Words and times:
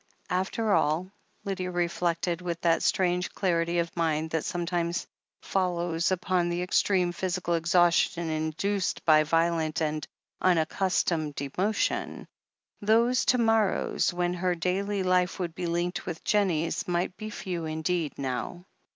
After 0.31 0.73
all, 0.73 1.11
Lydia 1.45 1.69
reflected, 1.69 2.41
with 2.41 2.59
that 2.61 2.81
strange 2.81 3.29
clarity 3.33 3.77
of 3.77 3.95
mind 3.95 4.31
that 4.31 4.43
sometimes 4.43 5.05
follows 5.43 6.09
upon 6.09 6.51
extreme 6.51 7.11
physical 7.11 7.53
exhaustion 7.53 8.27
induced 8.27 9.05
by 9.05 9.21
violent 9.21 9.79
and 9.79 10.07
unaccustomed 10.41 11.39
emo 11.39 11.71
tion, 11.71 12.27
those 12.81 13.25
to 13.25 13.37
morrows 13.37 14.11
when 14.11 14.33
her 14.33 14.55
daily 14.55 15.03
life 15.03 15.37
would 15.37 15.53
be 15.53 15.67
linked 15.67 16.07
with 16.07 16.23
Jennie's 16.23 16.87
might 16.87 17.15
be 17.15 17.29
few 17.29 17.65
indeed 17.67 18.17
now. 18.17 18.65